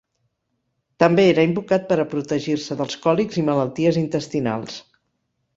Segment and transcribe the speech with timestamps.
[1.03, 4.83] També era invocat per a protegir-se dels còlics i malalties intestinals.